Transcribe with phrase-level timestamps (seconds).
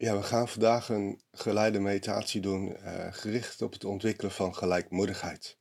[0.00, 5.58] Ja, we gaan vandaag een geleide meditatie doen, uh, gericht op het ontwikkelen van gelijkmoedigheid.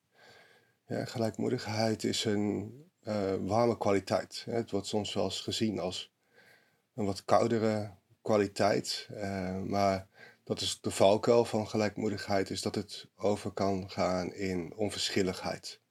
[0.87, 2.73] Ja, gelijkmoedigheid is een
[3.03, 4.43] uh, warme kwaliteit.
[4.49, 6.13] Het wordt soms wel eens gezien als
[6.95, 7.91] een wat koudere
[8.21, 10.07] kwaliteit, uh, maar
[10.43, 15.81] dat is de valkuil van gelijkmoedigheid, is dat het over kan gaan in onverschilligheid.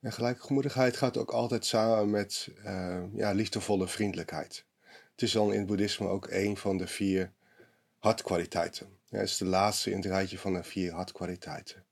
[0.00, 2.48] En gelijkmoedigheid gaat ook altijd samen met
[3.14, 4.64] ja, liefdevolle vriendelijkheid.
[4.82, 7.32] Het is dan in het boeddhisme ook een van de vier
[8.04, 8.86] hartkwaliteiten.
[9.08, 11.84] Ja, het is de laatste in het rijtje van de vier hartkwaliteiten.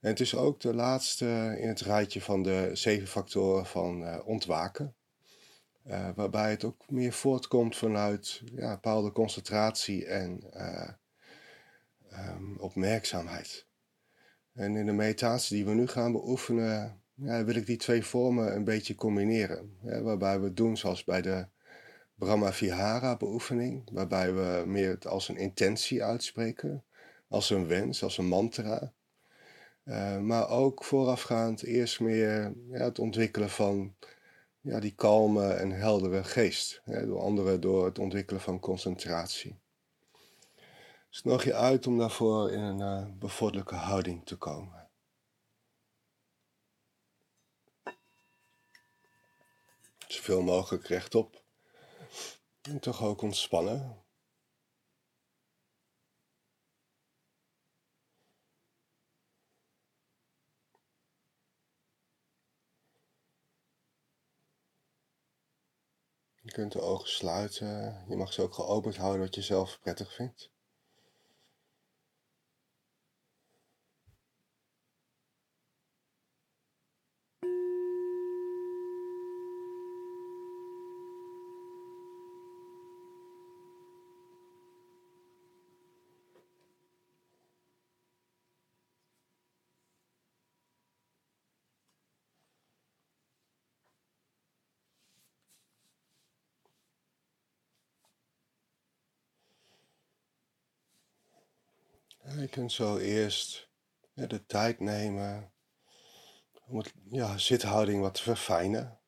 [0.00, 4.18] En het is ook de laatste in het rijtje van de zeven factoren van uh,
[4.24, 4.94] ontwaken.
[5.86, 10.88] Uh, waarbij het ook meer voortkomt vanuit ja, bepaalde concentratie en uh,
[12.12, 13.66] um, opmerkzaamheid.
[14.52, 18.54] En in de meditatie die we nu gaan beoefenen, ja, wil ik die twee vormen
[18.54, 19.76] een beetje combineren.
[19.82, 21.46] waarbij we doen zoals bij de
[22.20, 26.84] Brahma Vihara beoefening, waarbij we meer het als een intentie uitspreken,
[27.28, 28.92] als een wens, als een mantra.
[29.84, 33.94] Uh, maar ook voorafgaand eerst meer ja, het ontwikkelen van
[34.60, 36.80] ja, die kalme en heldere geest.
[36.84, 39.58] Hè, door anderen door het ontwikkelen van concentratie.
[41.08, 44.88] Dus nodig je uit om daarvoor in een uh, bevorderlijke houding te komen.
[50.06, 51.39] Zoveel mogelijk rechtop.
[52.70, 54.04] En toch ook ontspannen.
[66.42, 68.04] Je kunt de ogen sluiten.
[68.08, 70.50] Je mag ze ook geopend houden wat je zelf prettig vindt.
[102.40, 103.70] Je kunt zo eerst
[104.14, 105.52] de tijd nemen
[106.66, 109.00] om het, ja, zithouding wat te verfijnen.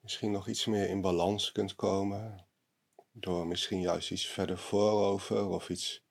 [0.00, 2.46] Misschien nog iets meer in balans kunt komen
[3.12, 6.04] door misschien juist iets verder voorover of iets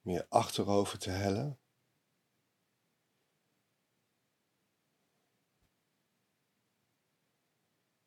[0.00, 1.58] meer achterover te hellen.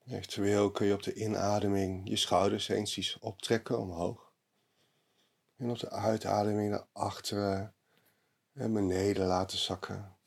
[0.05, 4.26] Eventueel kun je op de inademing je schouders eens optrekken omhoog.
[5.57, 7.75] En op de uitademing naar achteren
[8.53, 10.17] en beneden laten zakken.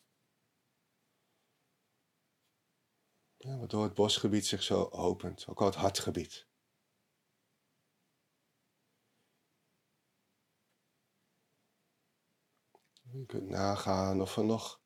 [3.36, 6.48] Waardoor het bosgebied zich zo opent, ook al het hartgebied.
[13.02, 14.80] Je kunt nagaan of er nog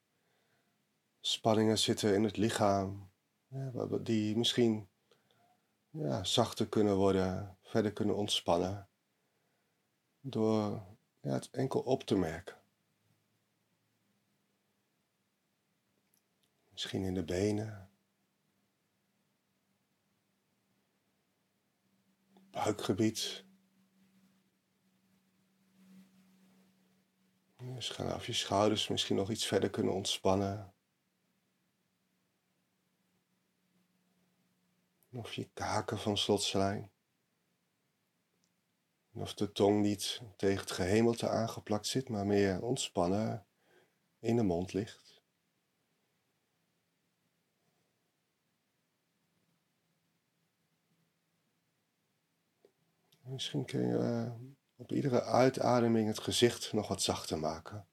[1.19, 3.11] spanningen zitten in het lichaam,
[4.01, 4.89] die misschien
[5.89, 8.89] ja, zachter kunnen worden, verder kunnen ontspannen
[10.27, 10.85] door
[11.19, 12.61] het enkel op te merken.
[16.71, 17.89] Misschien in de benen,
[22.51, 23.43] buikgebied.
[27.77, 30.73] Gaan af je schouders misschien nog iets verder kunnen ontspannen.
[35.11, 36.81] Of je kaken van slotslijn.
[36.81, 36.94] En
[39.15, 43.45] of de tong niet tegen het gehemelte aangeplakt zit, maar meer ontspannen
[44.19, 45.21] in de mond ligt.
[53.21, 54.31] Misschien kun je eh,
[54.75, 57.87] op iedere uitademing het gezicht nog wat zachter maken.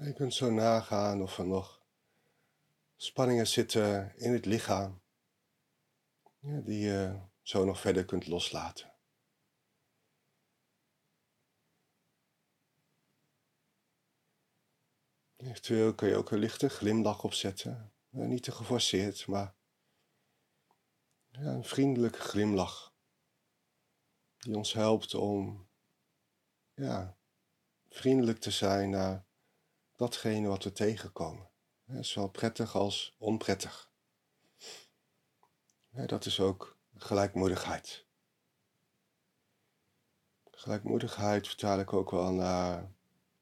[0.00, 1.82] Je kunt zo nagaan of er nog
[2.96, 5.02] spanningen zitten in het lichaam
[6.38, 8.92] ja, die je zo nog verder kunt loslaten.
[15.36, 17.92] Eventueel kun je ook een lichte glimlach opzetten.
[18.10, 19.54] niet te geforceerd, maar
[21.30, 22.94] een vriendelijke glimlach.
[24.36, 25.68] Die ons helpt om
[26.74, 27.18] ja,
[27.88, 29.27] vriendelijk te zijn naar
[29.98, 31.48] datgene wat we tegenkomen.
[32.00, 33.90] Zowel prettig als onprettig.
[35.90, 38.04] Dat is ook gelijkmoedigheid.
[40.50, 42.90] Gelijkmoedigheid vertaal ik ook wel naar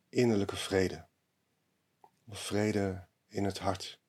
[0.08, 1.06] innerlijke vrede.
[2.28, 4.00] Of vrede in het hart.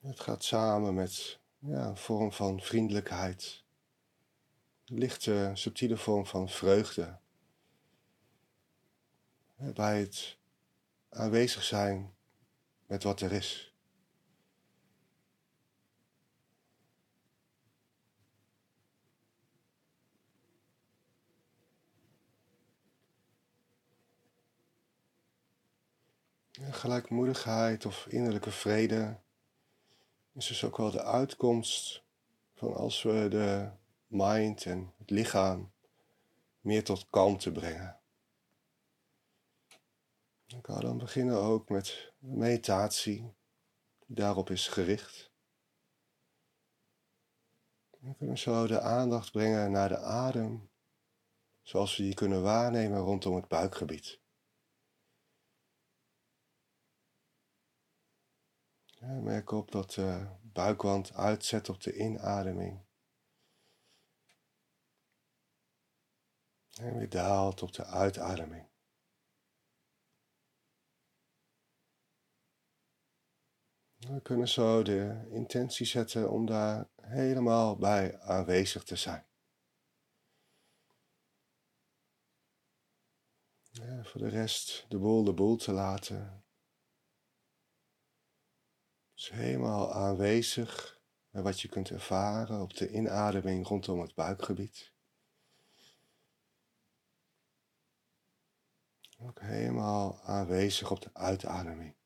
[0.00, 3.64] Het gaat samen met ja, een vorm van vriendelijkheid.
[4.84, 7.18] Een lichte, subtiele vorm van vreugde.
[9.60, 10.38] Bij het
[11.08, 12.14] aanwezig zijn
[12.86, 13.74] met wat er is.
[26.52, 29.18] Gelijkmoedigheid of innerlijke vrede
[30.32, 32.02] is dus ook wel de uitkomst
[32.54, 33.70] van als we de
[34.06, 35.72] mind en het lichaam
[36.60, 37.97] meer tot kalmte brengen.
[40.48, 43.36] Ik kan dan beginnen ook met meditatie
[44.06, 45.32] die daarop is gericht.
[48.00, 50.70] We kunnen zo de aandacht brengen naar de adem,
[51.62, 54.20] zoals we die kunnen waarnemen rondom het buikgebied.
[59.00, 62.86] merk op dat de buikwand uitzet op de inademing.
[66.80, 68.67] En weer daalt op de uitademing.
[73.98, 79.26] We kunnen zo de intentie zetten om daar helemaal bij aanwezig te zijn.
[83.70, 86.44] Ja, voor de rest de boel de boel te laten.
[89.14, 91.00] Dus helemaal aanwezig
[91.30, 94.92] bij wat je kunt ervaren op de inademing rondom het buikgebied.
[99.20, 101.97] Ook helemaal aanwezig op de uitademing.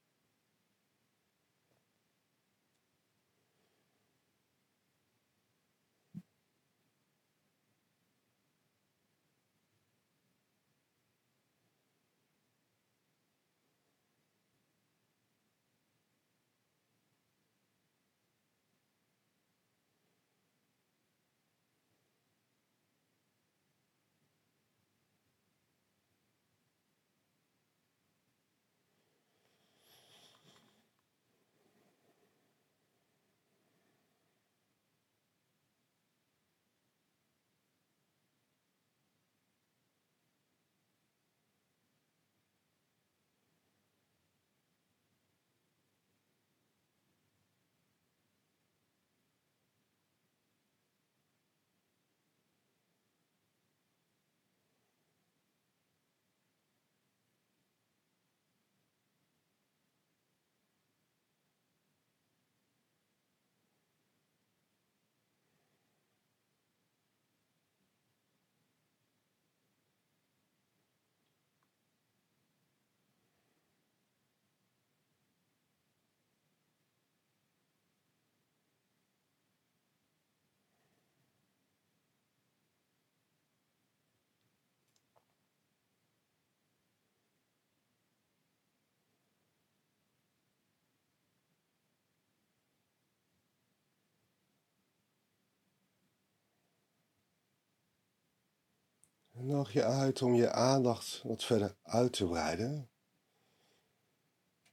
[99.43, 102.91] Nodig je uit om je aandacht wat verder uit te breiden.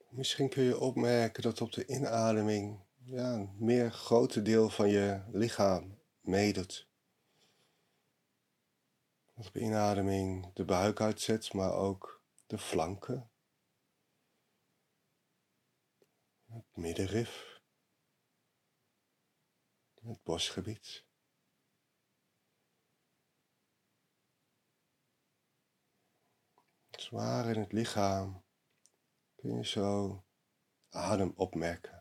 [0.10, 5.22] Misschien kun je opmerken dat op de inademing ja, een meer grote deel van je
[5.32, 6.88] lichaam meedoet.
[9.36, 13.30] Dat op inademing de buik uitzet, maar ook de flanken,
[16.46, 17.62] het middenrif,
[20.02, 21.08] het borstgebied.
[27.10, 28.44] Zwaar in het lichaam
[29.36, 30.24] kun je zo
[30.90, 31.99] adem opmerken.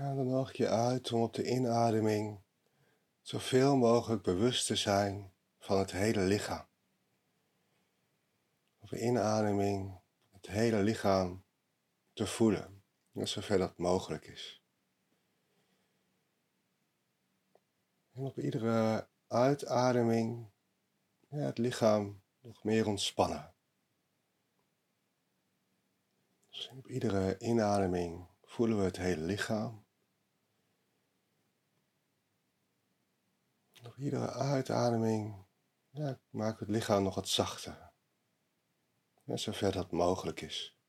[0.00, 2.40] Ja, dan nodig je uit om op de inademing
[3.20, 6.66] zoveel mogelijk bewust te zijn van het hele lichaam.
[8.78, 11.44] Op de inademing het hele lichaam
[12.12, 14.62] te voelen, zover dat mogelijk is.
[18.12, 20.50] En op iedere uitademing
[21.28, 23.54] ja, het lichaam nog meer ontspannen.
[26.48, 29.88] Dus op iedere inademing voelen we het hele lichaam.
[33.82, 35.46] Op iedere uitademing
[35.90, 37.92] ja, we het lichaam nog wat zachter.
[39.24, 40.79] Ja, zover dat mogelijk is.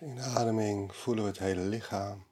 [0.00, 2.26] Inademing voelen we het hele lichaam.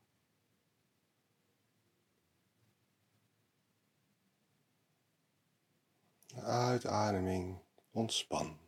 [6.43, 7.59] Uitademing
[7.91, 8.66] ontspan.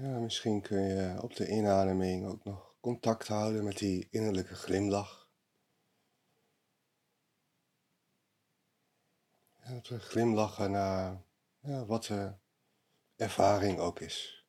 [0.00, 5.30] Ja, misschien kun je op de inademing ook nog contact houden met die innerlijke glimlach.
[9.64, 11.22] Dat glimlachen naar
[11.60, 12.34] ja, wat de
[13.16, 14.46] ervaring ook is.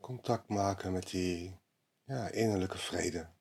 [0.00, 1.60] Contact maken met die
[2.04, 3.33] ja, innerlijke vrede.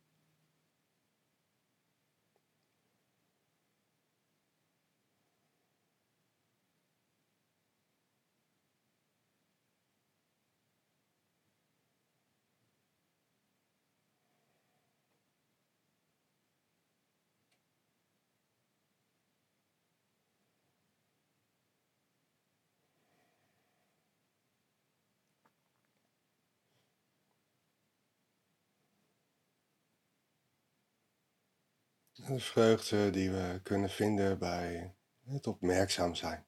[32.28, 36.46] De vreugde die we kunnen vinden bij het opmerkzaam zijn.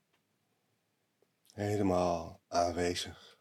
[1.54, 3.35] Helemaal aanwezig.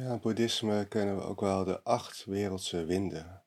[0.00, 3.44] Ja, in boeddhisme kennen we ook wel de acht wereldse winden.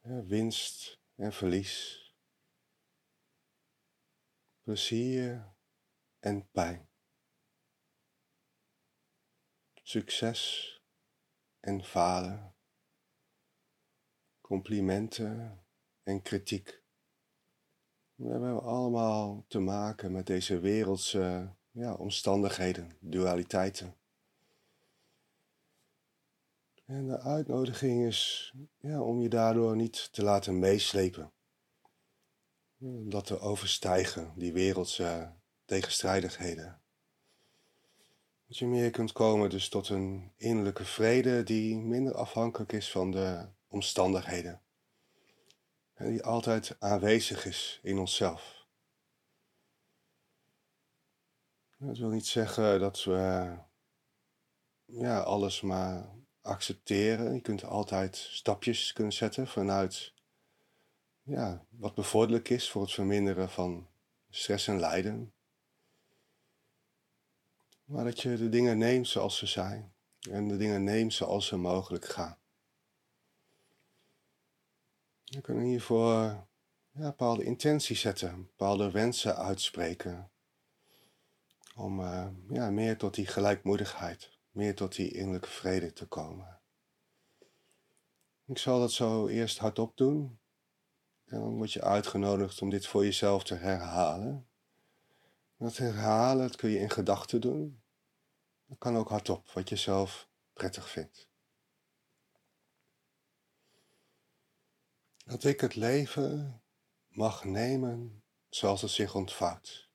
[0.00, 2.02] Ja, winst en verlies.
[4.62, 5.54] Plezier
[6.18, 6.88] en pijn.
[9.82, 10.72] Succes
[11.60, 12.54] en falen.
[14.40, 15.64] Complimenten
[16.02, 16.82] en kritiek.
[18.14, 23.97] We hebben allemaal te maken met deze wereldse ja, omstandigheden, dualiteiten.
[26.88, 31.32] En de uitnodiging is ja, om je daardoor niet te laten meeslepen.
[33.08, 35.32] Dat te overstijgen, die wereldse
[35.64, 36.80] tegenstrijdigheden.
[38.46, 43.10] Dat je meer kunt komen dus tot een innerlijke vrede die minder afhankelijk is van
[43.10, 44.62] de omstandigheden.
[45.94, 48.66] En die altijd aanwezig is in onszelf.
[51.76, 53.54] Dat wil niet zeggen dat we
[54.84, 56.17] ja, alles maar
[56.48, 57.34] accepteren.
[57.34, 60.12] Je kunt altijd stapjes kunnen zetten vanuit
[61.22, 63.88] ja, wat bevorderlijk is voor het verminderen van
[64.30, 65.32] stress en lijden.
[67.84, 69.92] Maar dat je de dingen neemt zoals ze zijn
[70.30, 72.38] en de dingen neemt zoals ze mogelijk gaan.
[75.24, 76.46] Je kunt hiervoor ja,
[76.92, 80.30] bepaalde intenties zetten, bepaalde wensen uitspreken.
[81.74, 86.60] Om uh, ja, meer tot die gelijkmoedigheid meer tot die innerlijke vrede te komen.
[88.46, 90.38] Ik zal dat zo eerst hardop doen.
[91.24, 94.48] En dan word je uitgenodigd om dit voor jezelf te herhalen.
[95.56, 97.82] Dat herhalen, dat kun je in gedachten doen.
[98.66, 101.28] Dat kan ook hardop, wat je zelf prettig vindt.
[105.24, 106.62] Dat ik het leven
[107.08, 109.87] mag nemen zoals het zich ontvouwt.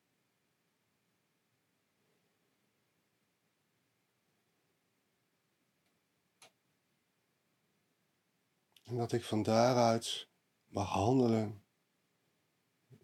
[8.94, 10.28] En dat ik van daaruit
[10.66, 11.64] mag handelen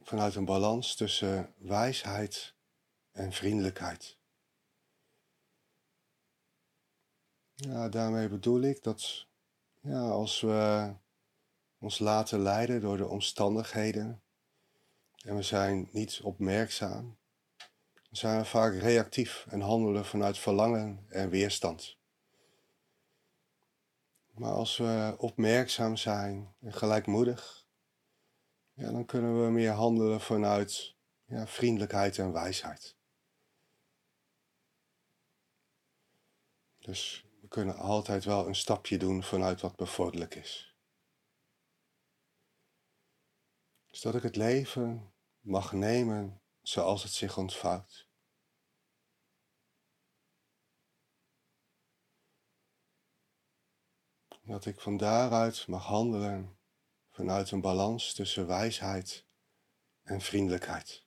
[0.02, 2.56] vanuit een balans tussen wijsheid
[3.12, 4.18] en vriendelijkheid.
[7.54, 9.28] Ja, daarmee bedoel ik dat
[9.80, 10.94] ja, als we
[11.80, 14.24] ons laten leiden door de omstandigheden
[15.18, 17.18] en we zijn niet opmerkzaam,
[17.94, 21.99] dan zijn we vaak reactief en handelen vanuit verlangen en weerstand.
[24.40, 27.68] Maar als we opmerkzaam zijn en gelijkmoedig,
[28.74, 32.98] ja, dan kunnen we meer handelen vanuit ja, vriendelijkheid en wijsheid.
[36.78, 40.76] Dus we kunnen altijd wel een stapje doen vanuit wat bevorderlijk is.
[43.90, 48.09] Dus dat ik het leven mag nemen zoals het zich ontvouwt.
[54.50, 56.58] Dat ik van daaruit mag handelen
[57.10, 59.26] vanuit een balans tussen wijsheid
[60.04, 61.06] en vriendelijkheid.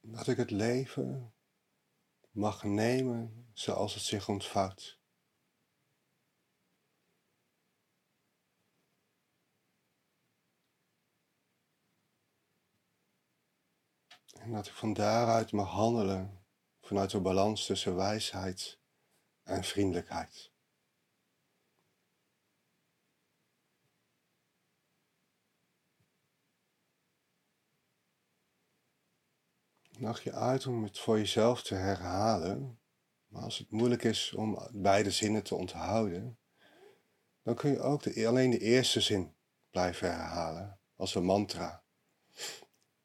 [0.00, 1.34] Dat ik het leven
[2.30, 4.99] mag nemen zoals het zich ontvouwt.
[14.40, 16.44] En dat ik van daaruit mag handelen
[16.80, 18.78] vanuit de balans tussen wijsheid
[19.42, 20.52] en vriendelijkheid.
[29.98, 32.80] Mag je uit om het voor jezelf te herhalen,
[33.26, 36.38] maar als het moeilijk is om beide zinnen te onthouden,
[37.42, 39.36] dan kun je ook alleen de eerste zin
[39.70, 41.84] blijven herhalen als een mantra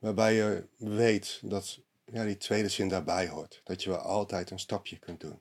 [0.06, 3.62] waarbij je weet dat ja, die tweede zin daarbij hoort.
[3.64, 5.40] Dat je wel altijd een stapje kunt doen.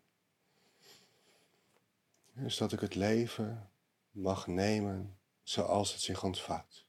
[2.33, 3.70] Dus dat ik het leven
[4.11, 6.87] mag nemen zoals het zich ontvouwt.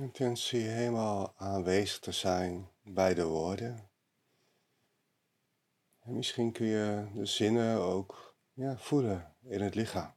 [0.00, 3.90] Intentie helemaal aanwezig te zijn bij de woorden.
[6.00, 10.14] En misschien kun je de zinnen ook ja, voelen in het lichaam.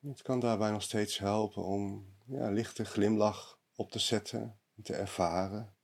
[0.00, 4.94] Het kan daarbij nog steeds helpen om ja, lichte glimlach op te zetten en te
[4.94, 5.74] ervaren.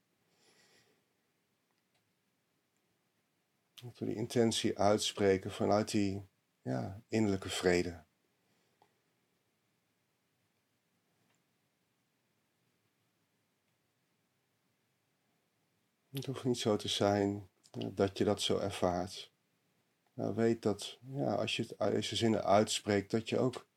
[3.73, 6.27] Dat we die intentie uitspreken vanuit die
[6.61, 8.03] ja, innerlijke vrede.
[16.13, 19.31] Het hoeft niet zo te zijn dat je dat zo ervaart.
[20.13, 23.67] Nou, weet dat ja, als je het, deze zinnen uitspreekt, dat je ook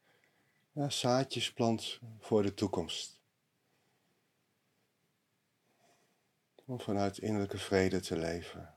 [0.72, 3.20] ja, zaadjes plant voor de toekomst.
[6.64, 8.74] Om vanuit innerlijke vrede te leven.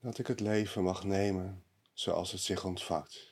[0.00, 3.27] Dat ik het leven mag nemen zoals het zich ontvangt.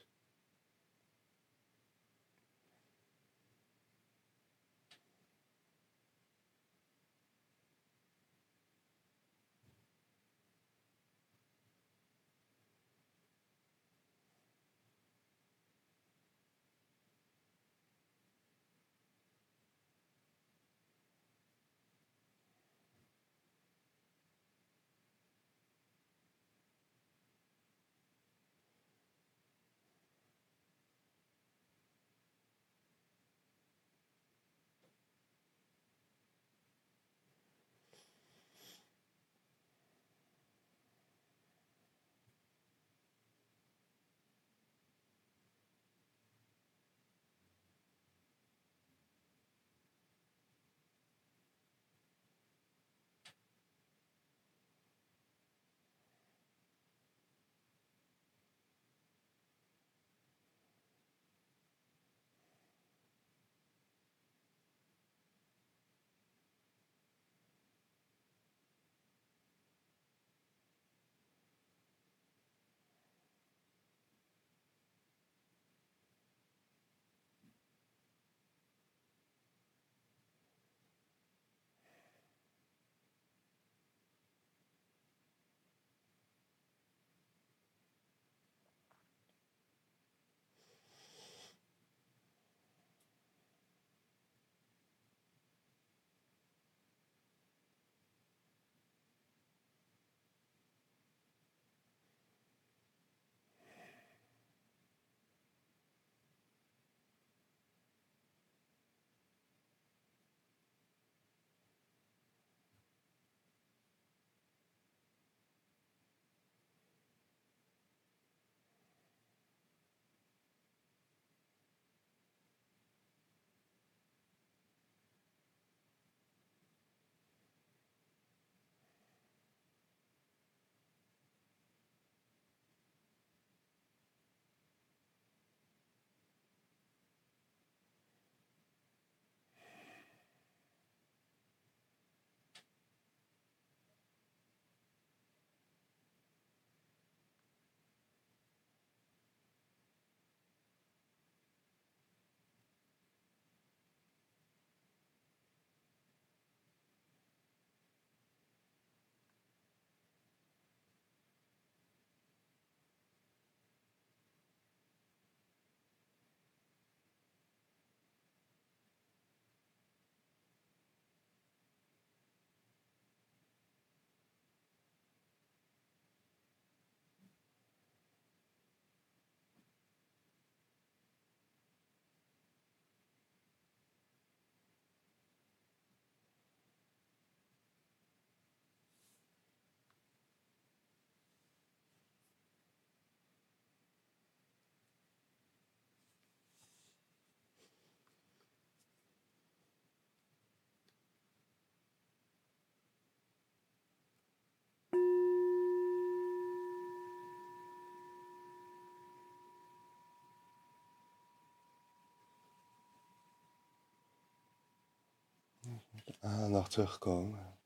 [216.20, 217.58] Aandacht terugkomen.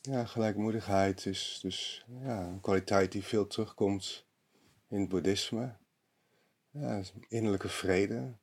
[0.00, 4.26] Ja, gelijkmoedigheid is dus ja, een kwaliteit die veel terugkomt
[4.88, 5.76] in het boeddhisme.
[6.70, 8.38] Ja, innerlijke vrede,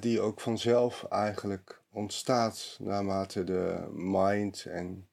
[0.00, 5.08] die ook vanzelf eigenlijk ontstaat naarmate de mind en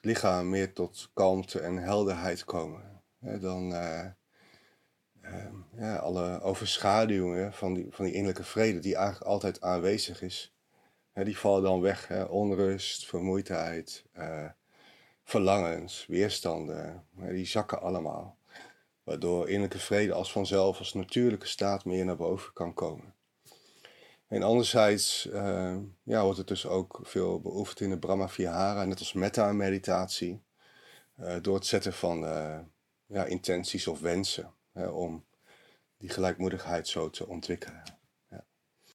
[0.00, 3.02] lichaam meer tot kalmte en helderheid komen.
[3.40, 4.06] dan uh,
[5.76, 10.54] ja, alle overschaduwingen van die, van die innerlijke vrede, die eigenlijk altijd aanwezig is,
[11.12, 12.08] die vallen dan weg.
[12.08, 12.22] Hè?
[12.22, 14.44] Onrust, vermoeidheid, uh,
[15.24, 18.36] verlangens, weerstanden, die zakken allemaal.
[19.02, 23.14] Waardoor innerlijke vrede als vanzelf, als natuurlijke staat meer naar boven kan komen.
[24.28, 28.98] En anderzijds uh, ja, wordt het dus ook veel beoefend in de Brahma Vihara, net
[28.98, 30.42] als metta-meditatie,
[31.20, 32.58] uh, door het zetten van uh,
[33.06, 35.26] ja, intenties of wensen hè, om
[35.98, 37.97] die gelijkmoedigheid zo te ontwikkelen.